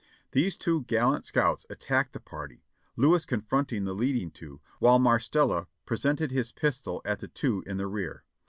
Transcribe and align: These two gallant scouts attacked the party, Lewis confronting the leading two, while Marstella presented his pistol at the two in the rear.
These 0.31 0.57
two 0.57 0.81
gallant 0.85 1.25
scouts 1.25 1.63
attacked 1.69 2.13
the 2.13 2.19
party, 2.19 2.63
Lewis 2.95 3.23
confronting 3.23 3.85
the 3.85 3.93
leading 3.93 4.31
two, 4.31 4.59
while 4.79 4.97
Marstella 4.97 5.67
presented 5.85 6.31
his 6.31 6.51
pistol 6.51 7.03
at 7.05 7.19
the 7.19 7.27
two 7.27 7.63
in 7.67 7.77
the 7.77 7.85
rear. 7.85 8.23